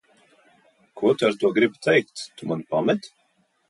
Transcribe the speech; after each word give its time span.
Ko 1.01 1.13
tu 1.19 1.29
ar 1.29 1.39
to 1.45 1.53
gribi 1.59 1.85
teikt, 1.91 2.27
tu 2.35 2.53
mani 2.53 2.71
pamet? 2.75 3.17